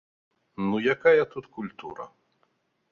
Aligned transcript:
Ну 0.69 0.75
якая 0.95 1.23
тут 1.37 1.45
культура? 1.59 2.11